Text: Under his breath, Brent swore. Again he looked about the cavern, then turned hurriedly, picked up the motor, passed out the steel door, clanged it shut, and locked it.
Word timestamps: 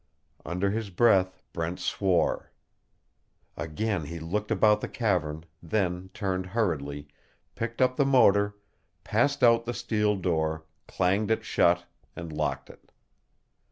Under 0.43 0.71
his 0.71 0.89
breath, 0.89 1.43
Brent 1.53 1.79
swore. 1.79 2.51
Again 3.55 4.05
he 4.05 4.17
looked 4.19 4.49
about 4.49 4.81
the 4.81 4.87
cavern, 4.87 5.45
then 5.61 6.09
turned 6.11 6.47
hurriedly, 6.47 7.07
picked 7.53 7.83
up 7.83 7.97
the 7.97 8.03
motor, 8.05 8.57
passed 9.03 9.43
out 9.43 9.65
the 9.65 9.75
steel 9.75 10.15
door, 10.15 10.65
clanged 10.87 11.29
it 11.29 11.45
shut, 11.45 11.85
and 12.15 12.33
locked 12.33 12.71
it. 12.71 12.91